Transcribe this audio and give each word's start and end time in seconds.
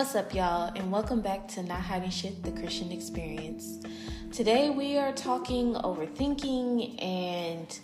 What's 0.00 0.14
up, 0.14 0.32
y'all, 0.32 0.72
and 0.74 0.90
welcome 0.90 1.20
back 1.20 1.46
to 1.48 1.62
Not 1.62 1.82
Hiding 1.82 2.08
Shit, 2.08 2.42
the 2.42 2.52
Christian 2.52 2.90
Experience. 2.90 3.84
Today 4.32 4.70
we 4.70 4.96
are 4.96 5.12
talking 5.12 5.74
overthinking 5.74 7.04
and 7.04 7.80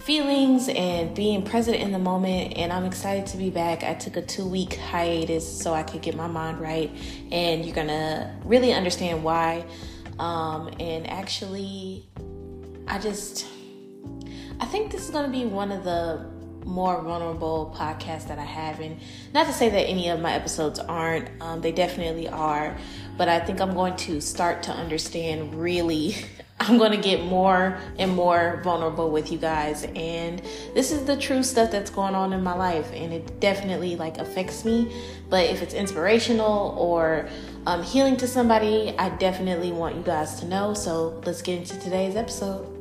feelings 0.00 0.70
and 0.70 1.14
being 1.14 1.42
present 1.42 1.76
in 1.76 1.92
the 1.92 1.98
moment, 1.98 2.56
and 2.56 2.72
I'm 2.72 2.86
excited 2.86 3.26
to 3.26 3.36
be 3.36 3.50
back. 3.50 3.84
I 3.84 3.92
took 3.92 4.16
a 4.16 4.22
two 4.22 4.46
week 4.46 4.76
hiatus 4.76 5.46
so 5.60 5.74
I 5.74 5.82
could 5.82 6.00
get 6.00 6.16
my 6.16 6.26
mind 6.26 6.58
right, 6.58 6.90
and 7.30 7.66
you're 7.66 7.76
gonna 7.76 8.34
really 8.46 8.72
understand 8.72 9.22
why. 9.22 9.62
Um, 10.18 10.70
and 10.80 11.06
actually, 11.06 12.08
I 12.86 12.98
just, 12.98 13.46
I 14.58 14.64
think 14.64 14.90
this 14.90 15.04
is 15.04 15.10
gonna 15.10 15.28
be 15.28 15.44
one 15.44 15.70
of 15.70 15.84
the 15.84 16.37
more 16.68 17.00
vulnerable 17.00 17.74
podcast 17.76 18.28
that 18.28 18.38
I 18.38 18.44
have. 18.44 18.80
And 18.80 19.00
not 19.32 19.46
to 19.46 19.52
say 19.52 19.68
that 19.70 19.88
any 19.88 20.08
of 20.10 20.20
my 20.20 20.32
episodes 20.32 20.78
aren't, 20.78 21.28
um, 21.40 21.60
they 21.60 21.72
definitely 21.72 22.28
are. 22.28 22.76
But 23.16 23.28
I 23.28 23.40
think 23.40 23.60
I'm 23.60 23.74
going 23.74 23.96
to 23.96 24.20
start 24.20 24.62
to 24.64 24.72
understand 24.72 25.54
really. 25.54 26.14
I'm 26.60 26.76
going 26.76 26.90
to 26.90 26.98
get 26.98 27.22
more 27.24 27.78
and 28.00 28.16
more 28.16 28.60
vulnerable 28.64 29.10
with 29.10 29.30
you 29.30 29.38
guys. 29.38 29.84
And 29.94 30.42
this 30.74 30.90
is 30.90 31.04
the 31.04 31.16
true 31.16 31.44
stuff 31.44 31.70
that's 31.70 31.88
going 31.88 32.16
on 32.16 32.32
in 32.32 32.42
my 32.42 32.54
life. 32.54 32.90
And 32.92 33.12
it 33.12 33.38
definitely 33.38 33.94
like 33.94 34.18
affects 34.18 34.64
me. 34.64 34.92
But 35.30 35.46
if 35.46 35.62
it's 35.62 35.72
inspirational 35.72 36.74
or 36.76 37.28
um, 37.66 37.84
healing 37.84 38.16
to 38.16 38.26
somebody, 38.26 38.92
I 38.98 39.10
definitely 39.10 39.70
want 39.70 39.94
you 39.94 40.02
guys 40.02 40.40
to 40.40 40.46
know. 40.46 40.74
So 40.74 41.22
let's 41.24 41.42
get 41.42 41.58
into 41.58 41.78
today's 41.78 42.16
episode. 42.16 42.74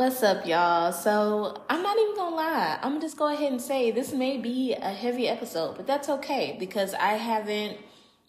What's 0.00 0.22
up, 0.22 0.46
y'all? 0.46 0.92
So, 0.92 1.62
I'm 1.68 1.82
not 1.82 1.98
even 1.98 2.16
gonna 2.16 2.34
lie. 2.34 2.78
I'm 2.80 2.92
gonna 2.92 3.02
just 3.02 3.18
go 3.18 3.30
ahead 3.30 3.52
and 3.52 3.60
say 3.60 3.90
this 3.90 4.14
may 4.14 4.38
be 4.38 4.72
a 4.72 4.88
heavy 4.88 5.28
episode, 5.28 5.76
but 5.76 5.86
that's 5.86 6.08
okay 6.08 6.56
because 6.58 6.94
I 6.94 7.18
haven't 7.18 7.76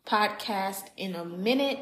podcast 0.06 0.90
in 0.98 1.16
a 1.16 1.24
minute 1.24 1.80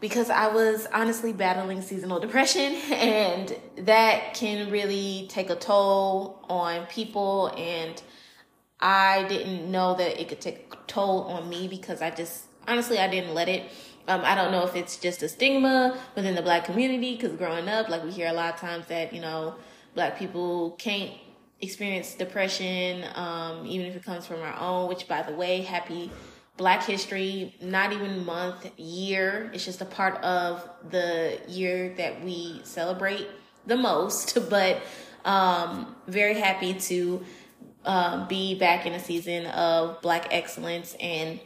because 0.00 0.28
I 0.28 0.48
was 0.48 0.86
honestly 0.92 1.32
battling 1.32 1.80
seasonal 1.80 2.20
depression 2.20 2.74
and 2.92 3.56
that 3.78 4.34
can 4.34 4.70
really 4.70 5.28
take 5.30 5.48
a 5.48 5.56
toll 5.56 6.44
on 6.50 6.84
people 6.84 7.46
and 7.56 8.02
I 8.80 9.24
didn't 9.28 9.70
know 9.72 9.94
that 9.94 10.20
it 10.20 10.28
could 10.28 10.42
take 10.42 10.74
a 10.74 10.76
toll 10.86 11.22
on 11.22 11.48
me 11.48 11.68
because 11.68 12.02
I 12.02 12.10
just 12.10 12.44
honestly 12.68 12.98
I 12.98 13.08
didn't 13.08 13.32
let 13.32 13.48
it 13.48 13.62
um, 14.08 14.22
I 14.24 14.34
don't 14.34 14.52
know 14.52 14.64
if 14.64 14.76
it's 14.76 14.96
just 14.96 15.22
a 15.22 15.28
stigma 15.28 15.98
within 16.14 16.34
the 16.34 16.42
black 16.42 16.64
community 16.64 17.16
because 17.16 17.32
growing 17.32 17.68
up, 17.68 17.88
like 17.88 18.04
we 18.04 18.10
hear 18.10 18.28
a 18.28 18.32
lot 18.32 18.54
of 18.54 18.60
times 18.60 18.86
that, 18.86 19.12
you 19.12 19.20
know, 19.20 19.56
black 19.94 20.18
people 20.18 20.72
can't 20.72 21.12
experience 21.60 22.14
depression, 22.14 23.04
um, 23.14 23.66
even 23.66 23.86
if 23.86 23.96
it 23.96 24.04
comes 24.04 24.26
from 24.26 24.40
our 24.42 24.56
own, 24.58 24.88
which 24.88 25.08
by 25.08 25.22
the 25.22 25.32
way, 25.32 25.62
happy 25.62 26.10
Black 26.56 26.84
History, 26.84 27.54
not 27.60 27.92
even 27.92 28.24
month, 28.24 28.70
year. 28.78 29.50
It's 29.52 29.64
just 29.64 29.82
a 29.82 29.84
part 29.84 30.22
of 30.22 30.66
the 30.90 31.38
year 31.48 31.94
that 31.96 32.24
we 32.24 32.60
celebrate 32.64 33.28
the 33.66 33.76
most. 33.76 34.38
But 34.50 34.82
um, 35.24 35.96
very 36.06 36.34
happy 36.34 36.72
to 36.74 37.24
uh, 37.84 38.26
be 38.26 38.58
back 38.58 38.86
in 38.86 38.94
a 38.94 39.00
season 39.00 39.46
of 39.46 40.00
Black 40.00 40.28
excellence 40.30 40.96
and 40.98 41.40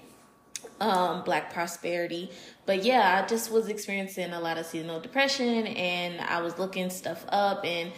um, 0.81 1.23
black 1.25 1.53
prosperity. 1.53 2.31
But 2.67 2.85
yeah, 2.85 3.23
I 3.23 3.29
just 3.29 3.51
was 3.51 3.69
experiencing 3.69 4.33
a 4.33 4.41
lot 4.41 4.59
of 4.59 4.67
seasonal 4.67 5.01
depression 5.01 5.67
and 5.67 6.21
I 6.21 6.41
was 6.41 6.59
looking 6.59 6.91
stuff 6.91 7.25
up 7.29 7.65
and 7.65 7.93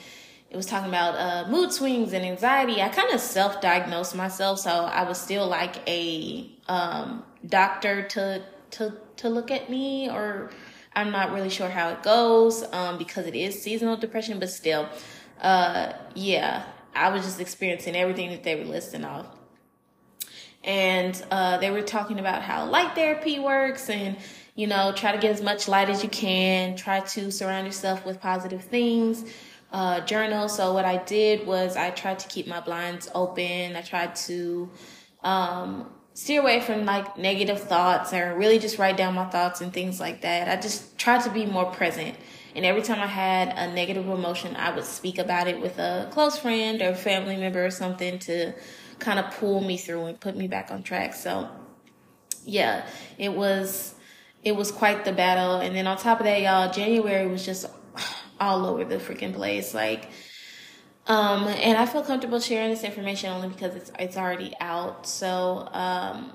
it 0.50 0.56
was 0.56 0.66
talking 0.66 0.90
about 0.90 1.14
uh, 1.14 1.50
mood 1.50 1.72
swings 1.72 2.12
and 2.12 2.26
anxiety. 2.26 2.82
I 2.82 2.88
kind 2.90 3.10
of 3.10 3.20
self 3.20 3.62
diagnosed 3.62 4.14
myself, 4.14 4.58
so 4.58 4.70
I 4.70 5.04
was 5.04 5.18
still 5.18 5.46
like 5.46 5.76
a 5.88 6.50
um, 6.68 7.22
doctor 7.46 8.02
to 8.08 8.42
to 8.72 8.94
to 9.16 9.30
look 9.30 9.50
at 9.50 9.70
me, 9.70 10.10
or 10.10 10.50
I'm 10.94 11.10
not 11.10 11.32
really 11.32 11.48
sure 11.48 11.70
how 11.70 11.88
it 11.88 12.02
goes 12.02 12.64
um, 12.70 12.98
because 12.98 13.26
it 13.26 13.34
is 13.34 13.62
seasonal 13.62 13.96
depression. 13.96 14.38
But 14.38 14.50
still, 14.50 14.90
uh, 15.40 15.94
yeah, 16.14 16.64
I 16.94 17.08
was 17.08 17.22
just 17.24 17.40
experiencing 17.40 17.96
everything 17.96 18.28
that 18.28 18.44
they 18.44 18.56
were 18.56 18.64
listing 18.64 19.06
off 19.06 19.26
and 20.64 21.24
uh, 21.30 21.58
they 21.58 21.70
were 21.70 21.82
talking 21.82 22.18
about 22.18 22.42
how 22.42 22.64
light 22.64 22.94
therapy 22.94 23.38
works 23.38 23.90
and 23.90 24.16
you 24.54 24.66
know 24.66 24.92
try 24.94 25.12
to 25.12 25.18
get 25.18 25.30
as 25.30 25.42
much 25.42 25.68
light 25.68 25.88
as 25.88 26.02
you 26.02 26.08
can 26.08 26.76
try 26.76 27.00
to 27.00 27.30
surround 27.30 27.66
yourself 27.66 28.04
with 28.04 28.20
positive 28.20 28.62
things 28.62 29.24
uh, 29.72 30.00
journal 30.00 30.48
so 30.48 30.72
what 30.74 30.84
i 30.84 30.98
did 31.04 31.46
was 31.46 31.76
i 31.76 31.90
tried 31.90 32.18
to 32.18 32.28
keep 32.28 32.46
my 32.46 32.60
blinds 32.60 33.08
open. 33.14 33.76
I 33.76 33.82
tried 33.82 34.14
to 34.16 34.70
um, 35.22 35.88
steer 36.14 36.40
away 36.40 36.60
from 36.60 36.84
like 36.84 37.16
negative 37.16 37.60
thoughts 37.60 38.12
or 38.12 38.34
really 38.36 38.58
just 38.58 38.78
write 38.78 38.96
down 38.96 39.14
my 39.14 39.26
thoughts 39.26 39.60
and 39.60 39.72
things 39.72 39.98
like 40.00 40.22
that. 40.22 40.48
I 40.48 40.60
just 40.60 40.98
tried 40.98 41.22
to 41.22 41.30
be 41.30 41.46
more 41.46 41.66
present. 41.66 42.16
And 42.54 42.66
every 42.66 42.82
time 42.82 43.00
i 43.00 43.06
had 43.06 43.48
a 43.56 43.72
negative 43.72 44.06
emotion 44.06 44.54
i 44.56 44.74
would 44.74 44.84
speak 44.84 45.18
about 45.18 45.48
it 45.48 45.58
with 45.58 45.78
a 45.78 46.08
close 46.10 46.38
friend 46.38 46.82
or 46.82 46.94
family 46.94 47.38
member 47.38 47.64
or 47.64 47.70
something 47.70 48.18
to 48.18 48.52
kind 49.02 49.18
of 49.18 49.30
pull 49.38 49.60
me 49.60 49.76
through 49.76 50.06
and 50.06 50.20
put 50.20 50.36
me 50.36 50.48
back 50.48 50.70
on 50.70 50.82
track. 50.82 51.14
So 51.14 51.48
yeah, 52.44 52.86
it 53.18 53.32
was 53.32 53.94
it 54.42 54.56
was 54.56 54.72
quite 54.72 55.04
the 55.04 55.12
battle. 55.12 55.56
And 55.56 55.76
then 55.76 55.86
on 55.86 55.96
top 55.96 56.20
of 56.20 56.26
that, 56.26 56.40
y'all, 56.40 56.72
January 56.72 57.26
was 57.26 57.44
just 57.44 57.66
all 58.40 58.66
over 58.66 58.84
the 58.84 58.96
freaking 58.96 59.34
place. 59.34 59.74
Like 59.74 60.08
um 61.06 61.48
and 61.48 61.76
I 61.76 61.86
feel 61.86 62.02
comfortable 62.02 62.40
sharing 62.40 62.70
this 62.70 62.84
information 62.84 63.30
only 63.30 63.48
because 63.48 63.74
it's 63.74 63.92
it's 63.98 64.16
already 64.16 64.54
out. 64.60 65.06
So 65.06 65.68
um 65.72 66.32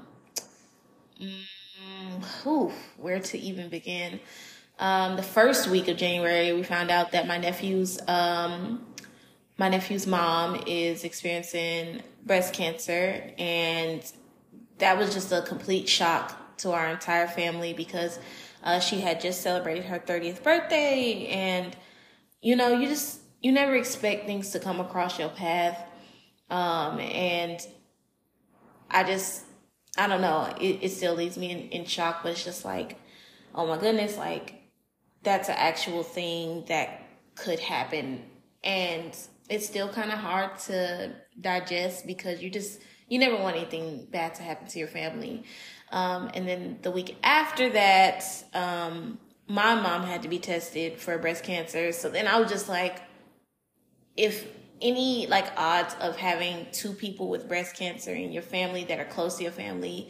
mm, 1.22 1.44
whew, 2.44 2.72
where 2.98 3.20
to 3.20 3.38
even 3.38 3.70
begin? 3.70 4.20
Um, 4.80 5.16
the 5.16 5.24
first 5.24 5.68
week 5.68 5.88
of 5.88 5.98
January, 5.98 6.54
we 6.54 6.64
found 6.64 6.92
out 6.92 7.12
that 7.14 7.28
my 7.28 7.38
nephew's 7.38 8.00
um, 8.08 8.86
my 9.58 9.70
nephew's 9.70 10.06
mom 10.06 10.62
is 10.68 11.04
experiencing 11.04 12.04
breast 12.28 12.54
cancer 12.54 13.32
and 13.38 14.12
that 14.78 14.98
was 14.98 15.14
just 15.14 15.32
a 15.32 15.42
complete 15.42 15.90
shock 15.90 16.58
to 16.58 16.72
our 16.72 16.88
entire 16.88 17.28
family 17.28 17.74
because 17.74 18.20
uh, 18.64 18.80
she 18.80 19.02
had 19.02 19.22
just 19.22 19.42
celebrated 19.42 19.86
her 19.86 20.00
30th 20.00 20.44
birthday 20.44 21.28
and 21.28 21.76
you 22.42 22.56
know 22.56 22.70
you 22.70 22.88
just 22.88 23.22
you 23.42 23.52
never 23.52 23.76
expect 23.76 24.26
things 24.26 24.52
to 24.52 24.60
come 24.60 24.80
across 24.80 25.20
your 25.20 25.30
path. 25.30 25.80
Um, 26.50 27.00
and 27.00 27.60
i 28.90 29.04
just 29.04 29.44
i 29.98 30.08
don't 30.08 30.22
know 30.22 30.48
it, 30.62 30.80
it 30.82 30.90
still 30.92 31.14
leaves 31.14 31.38
me 31.38 31.52
in, 31.52 31.60
in 31.72 31.86
shock 31.86 32.24
but 32.24 32.32
it's 32.32 32.46
just 32.46 32.64
like 32.64 32.98
oh 33.54 33.68
my 33.68 33.78
goodness 33.78 34.16
like 34.16 34.58
that's 35.24 35.50
an 35.50 35.56
actual 35.58 36.04
thing 36.04 36.64
that 36.68 37.02
could 37.36 37.60
happen. 37.60 38.24
And 38.64 39.16
it's 39.50 39.66
still 39.66 39.90
kind 39.90 40.12
of 40.12 40.20
hard 40.20 40.58
to 40.60 41.14
digest 41.40 42.06
because 42.06 42.42
you 42.42 42.50
just 42.50 42.82
you 43.08 43.20
never 43.20 43.38
want 43.38 43.56
anything 43.56 44.08
bad 44.12 44.36
to 44.36 44.44
happen 44.44 44.68
to 44.68 44.80
your 44.80 44.88
family. 44.88 45.44
Um, 45.92 46.30
and 46.34 46.48
then 46.48 46.80
the 46.82 46.92
week 46.92 47.16
after 47.24 47.70
that, 47.70 48.26
um, 48.54 49.18
my 49.48 49.76
mom 49.76 50.04
had 50.04 50.24
to 50.24 50.28
be 50.28 50.40
tested 50.40 51.00
for 51.00 51.18
breast 51.18 51.44
cancer. 51.44 51.94
So 51.94 52.10
then 52.10 52.28
I 52.28 52.40
was 52.40 52.52
just 52.52 52.68
like, 52.68 53.02
if 54.18 54.46
any 54.82 55.26
like 55.28 55.46
odds 55.56 55.96
of 56.02 56.18
having 56.18 56.68
two 56.72 56.92
people 56.92 57.30
with 57.30 57.48
breast 57.48 57.76
cancer 57.76 58.14
in 58.14 58.32
your 58.32 58.44
family 58.44 58.84
that 58.86 59.00
are 59.00 59.06
close 59.06 59.38
to 59.38 59.44
your 59.44 59.54
family, 59.54 60.10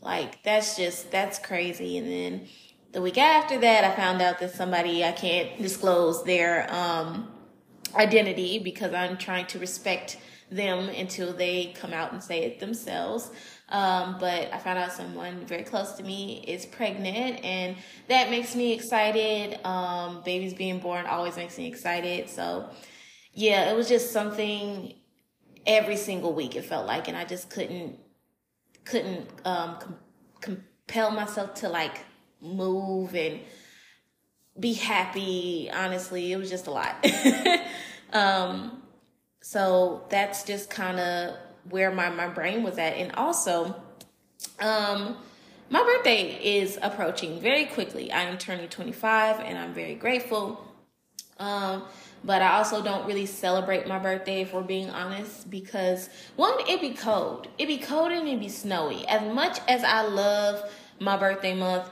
like 0.00 0.42
that's 0.42 0.76
just 0.76 1.10
that's 1.10 1.38
crazy. 1.38 1.98
And 1.98 2.10
then 2.10 2.48
the 2.92 3.02
week 3.02 3.18
after 3.18 3.58
that, 3.58 3.84
I 3.84 3.94
found 3.94 4.22
out 4.22 4.38
that 4.38 4.54
somebody 4.54 5.04
I 5.04 5.12
can't 5.12 5.60
disclose 5.60 6.24
their 6.24 6.72
um 6.72 7.30
identity 7.98 8.58
because 8.58 8.94
I'm 8.94 9.18
trying 9.18 9.46
to 9.46 9.58
respect 9.58 10.18
them 10.50 10.88
until 10.88 11.32
they 11.32 11.74
come 11.76 11.92
out 11.92 12.12
and 12.12 12.22
say 12.22 12.44
it 12.44 12.60
themselves. 12.60 13.30
Um, 13.68 14.16
but 14.18 14.52
I 14.52 14.58
found 14.58 14.78
out 14.78 14.92
someone 14.92 15.44
very 15.44 15.62
close 15.62 15.92
to 15.94 16.02
me 16.02 16.42
is 16.46 16.64
pregnant, 16.64 17.44
and 17.44 17.76
that 18.08 18.30
makes 18.30 18.56
me 18.56 18.72
excited. 18.72 19.58
Um, 19.66 20.22
babies 20.24 20.54
being 20.54 20.78
born 20.78 21.04
always 21.04 21.36
makes 21.36 21.58
me 21.58 21.66
excited. 21.66 22.30
So, 22.30 22.70
yeah, 23.34 23.70
it 23.70 23.76
was 23.76 23.88
just 23.88 24.10
something 24.10 24.94
every 25.66 25.96
single 25.96 26.32
week 26.32 26.56
it 26.56 26.64
felt 26.64 26.86
like, 26.86 27.08
and 27.08 27.16
I 27.16 27.24
just 27.24 27.50
couldn't 27.50 27.98
couldn't 28.86 29.28
um, 29.44 29.76
com- 29.78 29.98
compel 30.40 31.10
myself 31.10 31.52
to 31.52 31.68
like 31.68 32.06
move 32.40 33.14
and 33.14 33.40
be 34.58 34.72
happy. 34.74 35.70
Honestly, 35.72 36.32
it 36.32 36.36
was 36.36 36.50
just 36.50 36.66
a 36.66 36.70
lot. 36.70 37.04
um, 38.12 38.82
so 39.40 40.04
that's 40.10 40.44
just 40.44 40.70
kind 40.70 40.98
of 40.98 41.36
where 41.70 41.90
my, 41.90 42.08
my 42.10 42.28
brain 42.28 42.62
was 42.62 42.78
at. 42.78 42.94
And 42.94 43.12
also, 43.12 43.76
um, 44.60 45.16
my 45.70 45.82
birthday 45.82 46.38
is 46.58 46.78
approaching 46.80 47.40
very 47.40 47.66
quickly. 47.66 48.10
I 48.10 48.22
am 48.22 48.38
turning 48.38 48.68
25 48.68 49.40
and 49.40 49.58
I'm 49.58 49.74
very 49.74 49.94
grateful. 49.94 50.64
Um, 51.38 51.84
but 52.24 52.42
I 52.42 52.56
also 52.56 52.82
don't 52.82 53.06
really 53.06 53.26
celebrate 53.26 53.86
my 53.86 53.98
birthday 53.98 54.40
if 54.40 54.52
we're 54.52 54.62
being 54.62 54.90
honest 54.90 55.48
because 55.50 56.10
one, 56.36 56.54
it 56.66 56.80
be 56.80 56.90
cold. 56.90 57.46
It 57.58 57.66
be 57.66 57.78
cold 57.78 58.10
and 58.10 58.26
it 58.28 58.40
be 58.40 58.48
snowy. 58.48 59.06
As 59.06 59.22
much 59.32 59.58
as 59.68 59.84
I 59.84 60.02
love 60.02 60.68
my 60.98 61.16
birthday 61.16 61.54
month, 61.54 61.88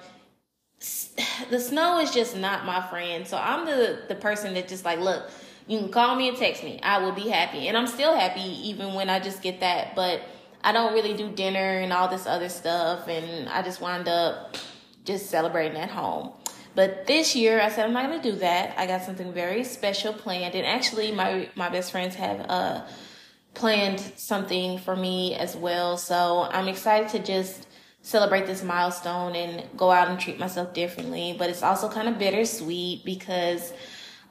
the 1.50 1.60
snow 1.60 1.98
is 2.00 2.12
just 2.12 2.36
not 2.36 2.64
my 2.64 2.86
friend. 2.88 3.26
So 3.26 3.36
I'm 3.36 3.66
the 3.66 4.00
the 4.08 4.14
person 4.14 4.54
that 4.54 4.68
just 4.68 4.84
like, 4.84 4.98
look, 4.98 5.30
you 5.66 5.78
can 5.78 5.90
call 5.90 6.16
me 6.16 6.28
and 6.28 6.36
text 6.36 6.62
me. 6.62 6.80
I 6.82 6.98
will 6.98 7.12
be 7.12 7.28
happy. 7.28 7.68
And 7.68 7.76
I'm 7.76 7.86
still 7.86 8.14
happy 8.14 8.68
even 8.68 8.94
when 8.94 9.10
I 9.10 9.18
just 9.20 9.42
get 9.42 9.60
that, 9.60 9.94
but 9.96 10.22
I 10.62 10.72
don't 10.72 10.92
really 10.92 11.14
do 11.14 11.30
dinner 11.30 11.78
and 11.78 11.92
all 11.92 12.08
this 12.08 12.26
other 12.26 12.48
stuff 12.48 13.08
and 13.08 13.48
I 13.48 13.62
just 13.62 13.80
wind 13.80 14.08
up 14.08 14.56
just 15.04 15.30
celebrating 15.30 15.78
at 15.78 15.90
home. 15.90 16.32
But 16.74 17.06
this 17.06 17.34
year, 17.34 17.60
I 17.62 17.70
said 17.70 17.86
I'm 17.86 17.94
not 17.94 18.02
gonna 18.02 18.22
do 18.22 18.32
that. 18.32 18.78
I 18.78 18.86
got 18.86 19.02
something 19.02 19.32
very 19.32 19.64
special 19.64 20.12
planned, 20.12 20.54
and 20.54 20.66
actually, 20.66 21.10
my 21.10 21.48
my 21.54 21.70
best 21.70 21.90
friends 21.90 22.14
have 22.16 22.44
uh 22.50 22.82
planned 23.54 24.00
something 24.16 24.76
for 24.78 24.94
me 24.94 25.34
as 25.34 25.56
well. 25.56 25.96
So 25.96 26.46
I'm 26.50 26.68
excited 26.68 27.08
to 27.10 27.18
just 27.18 27.65
celebrate 28.06 28.46
this 28.46 28.62
milestone 28.62 29.34
and 29.34 29.64
go 29.76 29.90
out 29.90 30.06
and 30.06 30.20
treat 30.20 30.38
myself 30.38 30.72
differently. 30.72 31.34
But 31.36 31.50
it's 31.50 31.64
also 31.64 31.88
kind 31.88 32.06
of 32.06 32.20
bittersweet 32.20 33.04
because 33.04 33.72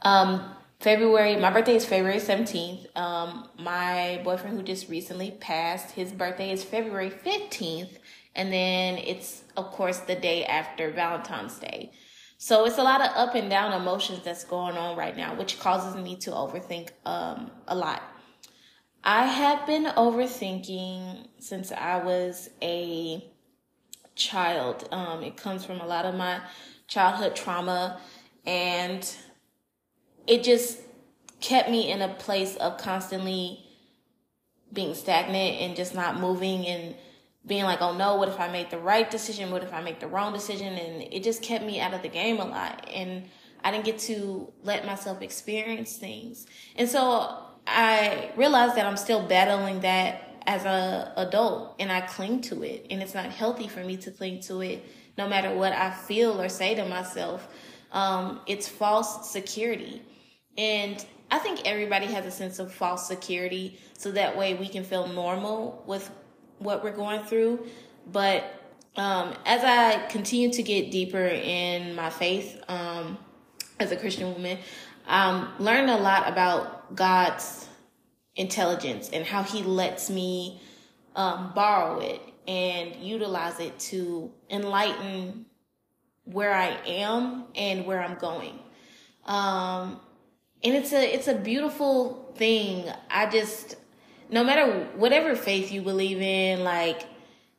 um, 0.01 0.49
February, 0.79 1.35
my 1.35 1.51
birthday 1.51 1.75
is 1.75 1.85
February 1.85 2.21
17th. 2.21 2.95
Um, 2.97 3.49
my 3.59 4.21
boyfriend 4.23 4.55
who 4.55 4.63
just 4.63 4.87
recently 4.87 5.31
passed, 5.31 5.91
his 5.91 6.13
birthday 6.13 6.51
is 6.51 6.63
February 6.63 7.09
15th. 7.09 7.97
And 8.33 8.53
then 8.53 8.97
it's, 8.97 9.43
of 9.57 9.71
course, 9.71 9.99
the 9.99 10.15
day 10.15 10.45
after 10.45 10.89
Valentine's 10.91 11.59
Day. 11.59 11.91
So 12.37 12.65
it's 12.65 12.77
a 12.77 12.83
lot 12.83 13.01
of 13.01 13.07
up 13.07 13.35
and 13.35 13.49
down 13.49 13.73
emotions 13.73 14.21
that's 14.23 14.45
going 14.45 14.77
on 14.77 14.95
right 14.95 15.17
now, 15.17 15.35
which 15.35 15.59
causes 15.59 16.01
me 16.01 16.15
to 16.17 16.31
overthink 16.31 16.91
um, 17.05 17.51
a 17.67 17.75
lot. 17.75 18.01
I 19.03 19.25
have 19.25 19.67
been 19.67 19.83
overthinking 19.83 21.27
since 21.39 21.73
I 21.73 22.01
was 22.01 22.49
a 22.61 23.34
child. 24.15 24.87
Um, 24.91 25.23
it 25.23 25.37
comes 25.37 25.65
from 25.65 25.81
a 25.81 25.85
lot 25.85 26.05
of 26.05 26.15
my 26.15 26.41
childhood 26.87 27.35
trauma, 27.35 27.99
and 28.45 29.15
it 30.27 30.43
just 30.43 30.79
kept 31.41 31.69
me 31.69 31.91
in 31.91 32.01
a 32.01 32.09
place 32.09 32.55
of 32.55 32.77
constantly 32.77 33.65
being 34.73 34.95
stagnant 34.95 35.61
and 35.61 35.75
just 35.75 35.93
not 35.93 36.19
moving 36.19 36.65
and 36.65 36.95
being 37.45 37.63
like, 37.63 37.81
oh 37.81 37.95
no, 37.95 38.15
what 38.15 38.27
if 38.27 38.39
I 38.39 38.47
make 38.47 38.69
the 38.69 38.79
right 38.79 39.09
decision? 39.09 39.51
What 39.51 39.63
if 39.63 39.73
I 39.73 39.81
make 39.81 39.99
the 39.99 40.07
wrong 40.07 40.33
decision? 40.33 40.73
And 40.73 41.13
it 41.13 41.23
just 41.23 41.43
kept 41.43 41.63
me 41.63 41.79
out 41.79 41.93
of 41.93 42.01
the 42.01 42.09
game 42.09 42.39
a 42.39 42.45
lot. 42.45 42.87
And 42.93 43.29
I 43.63 43.71
didn't 43.71 43.85
get 43.85 43.99
to 43.99 44.51
let 44.63 44.85
myself 44.85 45.21
experience 45.21 45.97
things. 45.97 46.47
And 46.75 46.89
so 46.89 47.37
I 47.67 48.31
realized 48.35 48.75
that 48.75 48.85
I'm 48.85 48.97
still 48.97 49.27
battling 49.27 49.81
that 49.81 50.24
as 50.47 50.65
a 50.65 51.13
adult 51.17 51.75
and 51.79 51.91
I 51.91 52.01
cling 52.01 52.41
to 52.41 52.63
it. 52.63 52.87
And 52.89 53.01
it's 53.01 53.13
not 53.13 53.25
healthy 53.25 53.67
for 53.67 53.83
me 53.83 53.97
to 53.97 54.11
cling 54.11 54.41
to 54.41 54.61
it 54.61 54.85
no 55.17 55.27
matter 55.27 55.53
what 55.53 55.73
I 55.73 55.91
feel 55.91 56.41
or 56.41 56.49
say 56.49 56.75
to 56.75 56.85
myself. 56.85 57.47
Um, 57.91 58.41
it's 58.47 58.67
false 58.67 59.31
security. 59.31 60.01
And 60.57 61.03
I 61.31 61.39
think 61.39 61.61
everybody 61.65 62.05
has 62.07 62.25
a 62.25 62.31
sense 62.31 62.59
of 62.59 62.73
false 62.73 63.07
security 63.07 63.79
so 63.97 64.11
that 64.11 64.37
way 64.37 64.53
we 64.53 64.67
can 64.67 64.83
feel 64.83 65.07
normal 65.07 65.83
with 65.87 66.09
what 66.59 66.83
we're 66.83 66.95
going 66.95 67.23
through. 67.23 67.65
But 68.11 68.43
um, 68.95 69.33
as 69.45 69.63
I 69.63 70.05
continue 70.07 70.51
to 70.51 70.63
get 70.63 70.91
deeper 70.91 71.25
in 71.25 71.95
my 71.95 72.09
faith 72.09 72.61
um, 72.67 73.17
as 73.79 73.91
a 73.91 73.97
Christian 73.97 74.33
woman, 74.33 74.59
I'm 75.07 75.47
learning 75.59 75.89
a 75.89 75.97
lot 75.97 76.29
about 76.29 76.95
God's 76.95 77.67
intelligence 78.35 79.09
and 79.11 79.25
how 79.25 79.43
He 79.43 79.63
lets 79.63 80.09
me 80.09 80.61
um, 81.15 81.51
borrow 81.55 81.99
it 81.99 82.21
and 82.47 82.95
utilize 82.97 83.59
it 83.59 83.77
to 83.79 84.31
enlighten 84.49 85.45
where 86.25 86.53
I 86.53 86.77
am 86.85 87.45
and 87.55 87.85
where 87.85 88.01
I'm 88.01 88.17
going. 88.17 88.59
Um, 89.25 89.99
and 90.63 90.75
it's 90.75 90.93
a 90.93 91.13
it's 91.13 91.27
a 91.27 91.35
beautiful 91.35 92.33
thing. 92.35 92.89
I 93.09 93.27
just 93.29 93.75
no 94.29 94.43
matter 94.43 94.87
whatever 94.95 95.35
faith 95.35 95.71
you 95.71 95.81
believe 95.81 96.19
in, 96.19 96.63
like, 96.63 97.05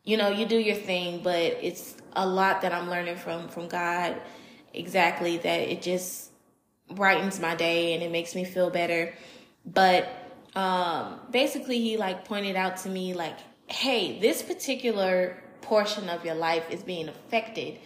you 0.05 0.17
know, 0.17 0.28
you 0.28 0.46
do 0.46 0.58
your 0.58 0.76
thing, 0.76 1.20
but 1.23 1.37
it's 1.37 1.96
a 2.14 2.26
lot 2.26 2.62
that 2.62 2.73
I'm 2.73 2.90
learning 2.90 3.17
from 3.17 3.49
from 3.49 3.69
God 3.69 4.20
exactly 4.75 5.38
that 5.38 5.61
it 5.61 5.82
just 5.82 6.31
brightens 6.90 7.40
my 7.40 7.55
day 7.55 7.94
and 7.94 8.02
it 8.02 8.11
makes 8.11 8.34
me 8.34 8.44
feel 8.44 8.70
better. 8.70 9.14
But 9.64 10.08
um 10.56 11.20
basically 11.30 11.80
he 11.80 11.96
like 11.96 12.24
pointed 12.24 12.56
out 12.56 12.78
to 12.78 12.88
me 12.88 13.14
like, 13.14 13.38
"Hey, 13.68 14.18
this 14.18 14.42
particular 14.42 15.42
portion 15.60 16.08
of 16.08 16.24
your 16.24 16.34
life 16.34 16.70
is 16.70 16.82
being 16.82 17.08
affected 17.08 17.78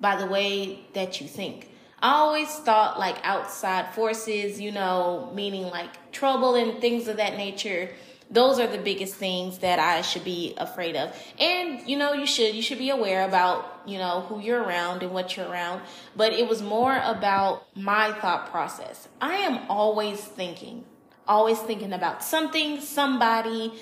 by 0.00 0.16
the 0.16 0.26
way 0.26 0.80
that 0.94 1.20
you 1.20 1.26
think." 1.26 1.70
I 2.00 2.12
always 2.12 2.48
thought 2.48 2.98
like 2.98 3.16
outside 3.24 3.94
forces, 3.94 4.60
you 4.60 4.70
know, 4.70 5.32
meaning 5.34 5.64
like 5.64 6.12
trouble 6.12 6.54
and 6.54 6.80
things 6.80 7.08
of 7.08 7.16
that 7.16 7.36
nature 7.36 7.90
those 8.30 8.58
are 8.58 8.66
the 8.66 8.78
biggest 8.78 9.14
things 9.14 9.58
that 9.58 9.78
I 9.78 10.02
should 10.02 10.24
be 10.24 10.54
afraid 10.58 10.96
of. 10.96 11.14
And, 11.38 11.88
you 11.88 11.96
know, 11.96 12.12
you 12.12 12.26
should, 12.26 12.54
you 12.54 12.62
should 12.62 12.78
be 12.78 12.90
aware 12.90 13.26
about, 13.26 13.82
you 13.86 13.98
know, 13.98 14.20
who 14.28 14.40
you're 14.40 14.62
around 14.62 15.02
and 15.02 15.12
what 15.12 15.36
you're 15.36 15.48
around. 15.48 15.82
But 16.14 16.32
it 16.32 16.46
was 16.46 16.60
more 16.60 17.00
about 17.04 17.64
my 17.74 18.12
thought 18.12 18.50
process. 18.50 19.08
I 19.20 19.36
am 19.36 19.70
always 19.70 20.20
thinking, 20.20 20.84
always 21.28 21.58
thinking 21.60 21.92
about 21.92 22.24
something, 22.24 22.80
somebody. 22.80 23.72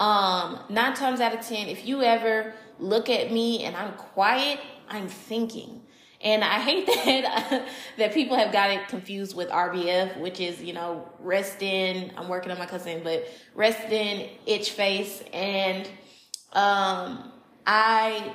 Um, 0.00 0.58
nine 0.68 0.94
times 0.94 1.20
out 1.20 1.34
of 1.34 1.46
10, 1.46 1.68
if 1.68 1.86
you 1.86 2.02
ever 2.02 2.54
look 2.80 3.08
at 3.08 3.30
me 3.30 3.62
and 3.64 3.76
I'm 3.76 3.92
quiet, 3.92 4.58
I'm 4.88 5.08
thinking. 5.08 5.82
And 6.20 6.42
I 6.42 6.58
hate 6.58 6.86
that 6.86 7.68
that 7.98 8.14
people 8.14 8.36
have 8.36 8.50
got 8.50 8.70
it 8.70 8.88
confused 8.88 9.36
with 9.36 9.50
RBF, 9.50 10.18
which 10.18 10.40
is 10.40 10.62
you 10.62 10.72
know 10.72 11.06
rest 11.20 11.62
in. 11.62 12.12
I'm 12.16 12.28
working 12.28 12.50
on 12.50 12.58
my 12.58 12.64
cousin, 12.64 13.02
but 13.04 13.28
rest 13.54 13.92
in 13.92 14.30
itch 14.46 14.70
face, 14.70 15.22
and 15.34 15.86
um, 16.54 17.30
I 17.66 18.34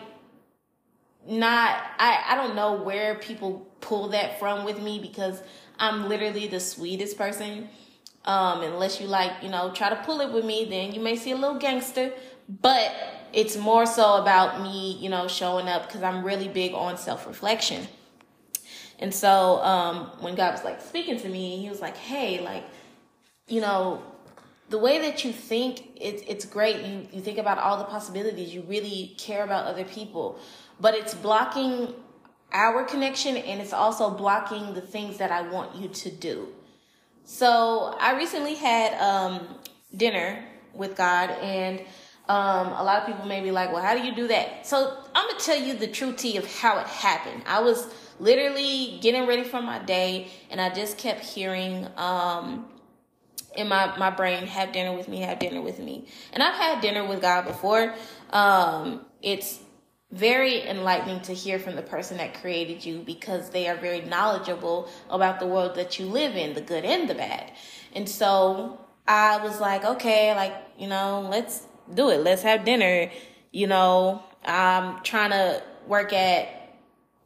not 1.28 1.82
I 1.98 2.26
I 2.28 2.36
don't 2.36 2.56
know 2.56 2.74
where 2.74 3.16
people 3.16 3.68
pull 3.82 4.10
that 4.10 4.38
from 4.40 4.66
with 4.66 4.80
me 4.80 5.00
because 5.00 5.42
I'm 5.80 6.08
literally 6.08 6.48
the 6.48 6.60
sweetest 6.60 7.18
person. 7.18 7.70
Um, 8.30 8.62
unless 8.62 9.02
you 9.02 9.08
like, 9.08 9.32
you 9.42 9.50
know, 9.50 9.72
try 9.72 9.90
to 9.90 9.96
pull 9.96 10.22
it 10.22 10.32
with 10.32 10.46
me, 10.46 10.66
then 10.66 10.92
you 10.94 11.02
may 11.02 11.16
see 11.16 11.32
a 11.32 11.36
little 11.36 11.58
gangster. 11.58 12.12
But 12.48 12.96
it's 13.34 13.58
more 13.58 13.88
so 13.88 14.22
about 14.22 14.62
me, 14.62 14.98
you 15.00 15.10
know, 15.10 15.28
showing 15.28 15.68
up 15.68 15.88
because 15.88 16.04
I'm 16.04 16.24
really 16.24 16.48
big 16.48 16.74
on 16.76 16.98
self 17.00 17.26
reflection. 17.26 17.88
And 19.00 19.12
so 19.12 19.64
um, 19.64 20.12
when 20.20 20.36
God 20.36 20.52
was 20.52 20.64
like 20.64 20.80
speaking 20.80 21.20
to 21.22 21.28
me, 21.28 21.58
He 21.58 21.70
was 21.70 21.82
like, 21.82 21.98
"Hey, 21.98 22.40
like, 22.40 22.66
you 23.48 23.62
know, 23.62 24.04
the 24.70 24.78
way 24.78 25.00
that 25.00 25.26
you 25.26 25.32
think, 25.32 25.74
it's 25.96 26.22
it's 26.28 26.46
great. 26.46 26.86
You 26.86 27.08
you 27.12 27.22
think 27.22 27.40
about 27.40 27.58
all 27.58 27.78
the 27.78 27.86
possibilities. 27.86 28.54
You 28.54 28.62
really 28.62 29.16
care 29.18 29.44
about 29.44 29.66
other 29.66 29.86
people, 29.86 30.38
but 30.80 30.94
it's 30.94 31.16
blocking 31.16 31.96
our 32.52 32.84
connection, 32.84 33.38
and 33.38 33.60
it's 33.60 33.74
also 33.74 34.12
blocking 34.12 34.76
the 34.76 34.82
things 34.82 35.18
that 35.18 35.32
I 35.32 35.42
want 35.50 35.76
you 35.76 35.88
to 35.88 36.12
do." 36.12 36.50
So 37.26 37.96
I 38.00 38.18
recently 38.18 38.56
had 38.56 38.94
um, 39.00 39.48
dinner 39.96 40.44
with 40.74 40.96
God, 40.96 41.30
and 41.30 41.80
um, 42.30 42.68
a 42.68 42.84
lot 42.84 43.02
of 43.02 43.08
people 43.08 43.26
may 43.26 43.42
be 43.42 43.52
like, 43.52 43.74
well, 43.74 43.82
how 43.82 43.96
do 43.96 44.04
you 44.04 44.14
do 44.14 44.28
that? 44.28 44.66
So 44.66 44.98
I'm 45.16 45.38
to 45.38 45.44
tell 45.44 45.60
you 45.60 45.74
the 45.74 45.88
true 45.88 46.14
tea 46.14 46.38
of 46.38 46.46
how 46.60 46.78
it 46.80 46.86
happened. 46.86 47.42
I 47.48 47.62
was 47.62 47.92
literally 48.20 49.00
getting 49.02 49.26
ready 49.26 49.44
for 49.44 49.62
my 49.62 49.80
day 49.80 50.28
and 50.52 50.62
I 50.62 50.70
just 50.72 50.98
kept 51.00 51.26
hearing, 51.26 51.88
um, 51.98 52.68
in 53.56 53.68
my, 53.68 53.98
my 53.98 54.12
brain, 54.12 54.46
have 54.46 54.72
dinner 54.72 54.96
with 54.96 55.08
me, 55.08 55.22
have 55.22 55.40
dinner 55.40 55.62
with 55.62 55.80
me. 55.80 56.06
And 56.32 56.44
I've 56.44 56.54
had 56.54 56.82
dinner 56.82 57.08
with 57.08 57.20
God 57.22 57.46
before. 57.46 57.96
Um, 58.30 59.02
it's 59.24 59.60
very 60.12 60.68
enlightening 60.68 61.22
to 61.22 61.34
hear 61.34 61.60
from 61.60 61.76
the 61.76 61.82
person 61.82 62.18
that 62.18 62.34
created 62.42 62.84
you 62.84 63.00
because 63.00 63.52
they 63.52 63.68
are 63.68 63.76
very 63.76 64.02
knowledgeable 64.02 64.90
about 65.10 65.40
the 65.40 65.46
world 65.46 65.76
that 65.76 66.00
you 66.00 66.06
live 66.08 66.36
in, 66.36 66.54
the 66.56 66.62
good 66.62 66.84
and 66.84 67.08
the 67.10 67.14
bad. 67.14 67.52
And 67.94 68.10
so 68.10 68.80
I 69.08 69.38
was 69.44 69.60
like, 69.60 69.86
okay, 69.86 70.34
like, 70.36 70.56
you 70.78 70.88
know, 70.88 71.28
let's 71.30 71.68
do 71.94 72.10
it. 72.10 72.24
Let's 72.24 72.42
have 72.42 72.66
dinner. 72.66 73.12
You 73.52 73.68
know, 73.68 74.24
I'm 74.46 75.02
trying 75.04 75.30
to 75.32 75.62
work 75.88 76.12
at 76.14 76.76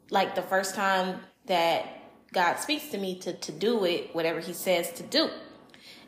like 0.09 0.35
the 0.35 0.41
first 0.41 0.75
time 0.75 1.19
that 1.45 1.85
God 2.33 2.57
speaks 2.57 2.89
to 2.89 2.97
me 2.97 3.19
to, 3.19 3.33
to 3.33 3.51
do 3.51 3.85
it, 3.85 4.13
whatever 4.13 4.39
he 4.39 4.53
says 4.53 4.91
to 4.93 5.03
do. 5.03 5.29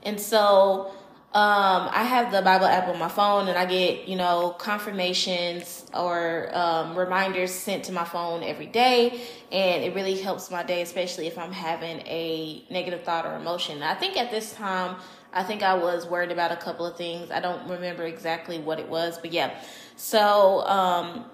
And 0.04 0.20
so, 0.20 0.92
um, 1.36 1.90
I 1.92 2.04
have 2.04 2.32
the 2.32 2.42
Bible 2.42 2.66
app 2.66 2.88
on 2.88 2.98
my 2.98 3.10
phone, 3.10 3.50
and 3.50 3.58
I 3.58 3.66
get 3.66 4.08
you 4.08 4.16
know 4.16 4.56
confirmations 4.58 5.86
or 5.94 6.50
um, 6.56 6.98
reminders 6.98 7.52
sent 7.52 7.84
to 7.86 7.92
my 7.92 8.06
phone 8.06 8.42
every 8.42 8.68
day, 8.68 9.20
and 9.52 9.84
it 9.84 9.94
really 9.94 10.18
helps 10.18 10.50
my 10.50 10.64
day, 10.64 10.82
especially 10.82 11.28
if 11.28 11.38
I'm 11.38 11.52
having 11.52 12.00
a 12.08 12.64
negative 12.70 13.04
thought 13.04 13.26
or 13.26 13.36
emotion. 13.36 13.84
I 13.84 13.96
think 13.96 14.16
at 14.16 14.32
this 14.32 14.54
time, 14.54 14.96
I 15.34 15.44
think 15.44 15.62
I 15.62 15.74
was 15.74 16.08
worried 16.08 16.32
about 16.32 16.54
a 16.54 16.56
couple 16.56 16.86
of 16.86 16.96
things. 16.96 17.30
I 17.32 17.42
don't 17.42 17.68
remember 17.68 18.06
exactly 18.06 18.60
what 18.60 18.80
it 18.80 18.88
was, 18.88 19.18
but 19.18 19.34
yeah. 19.34 19.62
So 19.98 20.66
um, 20.66 21.26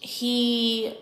he 0.00 0.98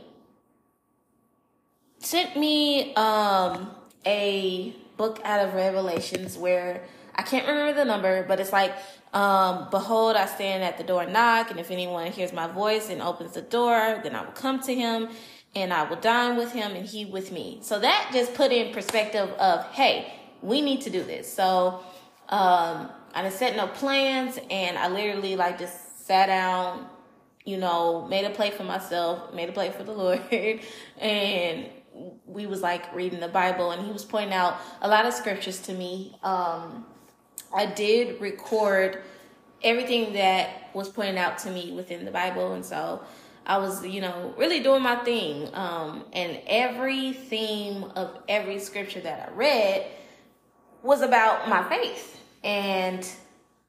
sent 2.00 2.36
me 2.36 2.94
um, 2.96 3.70
a 4.04 4.76
book 4.98 5.22
out 5.24 5.48
of 5.48 5.54
Revelations 5.54 6.36
where 6.36 6.84
I 7.14 7.22
can't 7.22 7.46
remember 7.46 7.74
the 7.74 7.84
number, 7.84 8.24
but 8.26 8.40
it's 8.40 8.52
like, 8.52 8.74
um, 9.12 9.68
behold, 9.70 10.16
I 10.16 10.26
stand 10.26 10.62
at 10.64 10.78
the 10.78 10.84
door 10.84 11.02
and 11.02 11.12
knock, 11.12 11.50
and 11.50 11.60
if 11.60 11.70
anyone 11.70 12.10
hears 12.10 12.32
my 12.32 12.46
voice 12.46 12.88
and 12.88 13.02
opens 13.02 13.32
the 13.32 13.42
door, 13.42 14.00
then 14.02 14.14
I 14.14 14.24
will 14.24 14.32
come 14.32 14.60
to 14.60 14.74
him 14.74 15.08
and 15.54 15.72
I 15.72 15.84
will 15.84 15.96
dine 15.96 16.36
with 16.36 16.52
him 16.52 16.72
and 16.72 16.86
he 16.86 17.04
with 17.04 17.30
me. 17.30 17.58
So 17.62 17.78
that 17.78 18.10
just 18.12 18.34
put 18.34 18.52
in 18.52 18.72
perspective 18.72 19.28
of, 19.32 19.64
hey, 19.72 20.12
we 20.40 20.60
need 20.60 20.80
to 20.82 20.90
do 20.90 21.02
this. 21.02 21.32
So 21.32 21.80
um, 22.28 22.90
I 23.14 23.22
didn't 23.22 23.34
set 23.34 23.56
no 23.56 23.66
plans 23.66 24.38
and 24.50 24.78
I 24.78 24.88
literally 24.88 25.36
like 25.36 25.58
just 25.58 26.06
sat 26.06 26.26
down, 26.26 26.86
you 27.44 27.58
know, 27.58 28.06
made 28.08 28.24
a 28.24 28.30
plate 28.30 28.54
for 28.54 28.64
myself, 28.64 29.34
made 29.34 29.48
a 29.48 29.52
plate 29.52 29.74
for 29.74 29.84
the 29.84 29.92
Lord, 30.02 30.22
and 30.98 31.68
we 32.24 32.46
was 32.46 32.62
like 32.62 32.94
reading 32.94 33.20
the 33.20 33.28
Bible 33.28 33.70
and 33.72 33.84
he 33.84 33.92
was 33.92 34.04
pointing 34.04 34.32
out 34.32 34.56
a 34.80 34.88
lot 34.88 35.04
of 35.04 35.12
scriptures 35.12 35.60
to 35.62 35.74
me. 35.74 36.16
Um, 36.22 36.86
I 37.54 37.66
did 37.66 38.20
record 38.20 39.02
everything 39.62 40.14
that 40.14 40.70
was 40.74 40.88
pointed 40.88 41.16
out 41.16 41.38
to 41.38 41.50
me 41.50 41.72
within 41.72 42.04
the 42.04 42.10
Bible, 42.10 42.52
and 42.52 42.64
so 42.64 43.02
I 43.46 43.58
was, 43.58 43.84
you 43.86 44.00
know, 44.00 44.34
really 44.36 44.60
doing 44.60 44.82
my 44.82 44.96
thing. 44.96 45.48
Um, 45.52 46.04
and 46.12 46.40
every 46.46 47.12
theme 47.12 47.84
of 47.96 48.18
every 48.28 48.58
scripture 48.58 49.00
that 49.00 49.28
I 49.28 49.32
read 49.34 49.86
was 50.82 51.02
about 51.02 51.48
my 51.48 51.68
faith 51.68 52.20
and, 52.44 53.08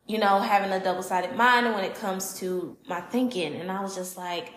you 0.08 0.18
know, 0.18 0.40
having 0.40 0.72
a 0.72 0.84
double 0.84 1.04
sided 1.04 1.36
mind 1.36 1.74
when 1.74 1.84
it 1.84 1.96
comes 1.96 2.40
to 2.40 2.78
my 2.88 3.02
thinking. 3.02 3.56
And 3.56 3.72
I 3.72 3.82
was 3.82 3.96
just 3.96 4.18
like, 4.18 4.54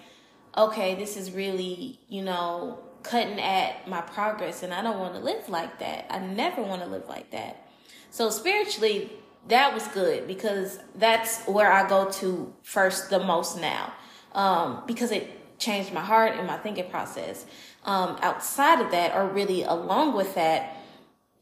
okay, 0.57 0.95
this 0.95 1.17
is 1.17 1.33
really, 1.33 2.01
you 2.09 2.23
know, 2.23 2.79
cutting 3.03 3.41
at 3.41 3.87
my 3.89 4.01
progress, 4.01 4.63
and 4.63 4.75
I 4.75 4.83
don't 4.83 4.99
want 4.99 5.15
to 5.15 5.21
live 5.21 5.49
like 5.49 5.79
that. 5.79 6.07
I 6.11 6.19
never 6.19 6.63
want 6.63 6.83
to 6.83 6.89
live 6.89 7.09
like 7.09 7.31
that. 7.31 7.66
So 8.11 8.31
spiritually, 8.31 9.11
that 9.49 9.73
was 9.73 9.87
good 9.89 10.27
because 10.27 10.79
that's 10.95 11.45
where 11.45 11.71
I 11.71 11.89
go 11.89 12.11
to 12.13 12.53
first 12.63 13.11
the 13.11 13.21
most 13.21 13.61
now. 13.61 13.93
Um, 14.33 14.83
because 14.87 15.13
it 15.13 15.59
changed 15.59 15.93
my 15.93 16.03
heart 16.03 16.37
and 16.37 16.47
my 16.47 16.59
thinking 16.59 16.91
process. 16.91 17.47
Um, 17.85 18.19
outside 18.21 18.81
of 18.81 18.91
that, 18.91 19.15
or 19.15 19.27
really 19.29 19.63
along 19.63 20.17
with 20.17 20.35
that, 20.35 20.77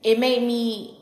it 0.03 0.19
made 0.19 0.43
me 0.43 1.01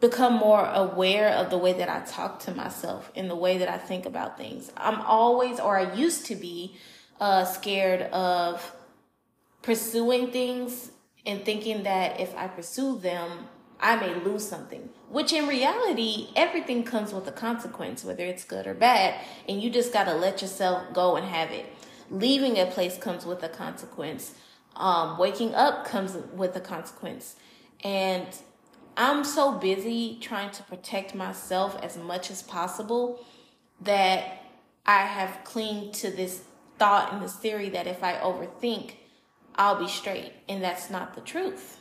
become 0.00 0.34
more 0.34 0.64
aware 0.66 1.30
of 1.30 1.50
the 1.50 1.58
way 1.58 1.72
that 1.72 1.88
I 1.88 2.00
talk 2.00 2.38
to 2.40 2.54
myself 2.54 3.10
and 3.16 3.28
the 3.28 3.34
way 3.34 3.58
that 3.58 3.68
I 3.68 3.78
think 3.78 4.06
about 4.06 4.38
things. 4.38 4.70
I'm 4.76 5.00
always, 5.00 5.58
or 5.58 5.76
I 5.78 5.92
used 5.94 6.26
to 6.26 6.36
be, 6.36 6.76
uh, 7.20 7.44
scared 7.44 8.02
of 8.12 8.74
pursuing 9.62 10.30
things 10.30 10.92
and 11.26 11.44
thinking 11.44 11.82
that 11.82 12.20
if 12.20 12.36
I 12.36 12.46
pursue 12.46 12.98
them, 12.98 13.48
I 13.80 13.96
may 13.96 14.14
lose 14.14 14.46
something. 14.46 14.88
Which 15.08 15.32
in 15.32 15.46
reality, 15.46 16.28
everything 16.36 16.84
comes 16.84 17.12
with 17.12 17.26
a 17.28 17.32
consequence, 17.32 18.04
whether 18.04 18.24
it's 18.24 18.44
good 18.44 18.66
or 18.66 18.74
bad, 18.74 19.20
and 19.48 19.62
you 19.62 19.70
just 19.70 19.92
gotta 19.92 20.14
let 20.14 20.42
yourself 20.42 20.92
go 20.92 21.16
and 21.16 21.26
have 21.26 21.50
it. 21.50 21.66
Leaving 22.10 22.58
a 22.58 22.66
place 22.66 22.98
comes 22.98 23.24
with 23.24 23.42
a 23.42 23.48
consequence. 23.48 24.34
Um, 24.76 25.18
waking 25.18 25.54
up 25.54 25.84
comes 25.84 26.16
with 26.32 26.56
a 26.56 26.60
consequence. 26.60 27.36
And 27.84 28.26
I'm 28.96 29.24
so 29.24 29.52
busy 29.52 30.18
trying 30.20 30.50
to 30.52 30.62
protect 30.64 31.14
myself 31.14 31.78
as 31.82 31.96
much 31.96 32.30
as 32.30 32.42
possible 32.42 33.24
that 33.80 34.42
I 34.84 35.02
have 35.02 35.44
clinged 35.44 35.94
to 35.94 36.10
this 36.10 36.42
thought 36.78 37.12
and 37.12 37.22
this 37.22 37.34
theory 37.34 37.68
that 37.70 37.86
if 37.86 38.02
I 38.02 38.14
overthink, 38.14 38.92
I'll 39.54 39.78
be 39.78 39.88
straight. 39.88 40.32
And 40.48 40.62
that's 40.62 40.90
not 40.90 41.14
the 41.14 41.20
truth. 41.20 41.78